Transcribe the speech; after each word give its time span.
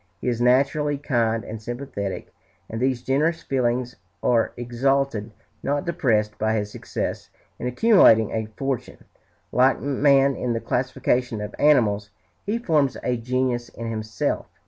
He 0.19 0.27
is 0.27 0.41
naturally 0.41 0.97
kind 0.97 1.43
and 1.43 1.61
sympathetic, 1.61 2.33
and 2.67 2.81
these 2.81 3.03
generous 3.03 3.43
feelings 3.43 3.97
are 4.23 4.51
exalted, 4.57 5.29
not 5.61 5.85
depressed, 5.85 6.39
by 6.39 6.55
his 6.55 6.71
success 6.71 7.29
in 7.59 7.67
accumulating 7.67 8.31
a 8.31 8.47
fortune.... 8.57 9.03
Like 9.51 9.79
man 9.79 10.35
in 10.35 10.53
the 10.53 10.59
classification 10.59 11.39
of 11.39 11.53
animals, 11.59 12.09
he 12.47 12.57
forms 12.57 12.97
a 13.03 13.15
genus 13.15 13.69
in 13.69 13.91
himself. 13.91 14.47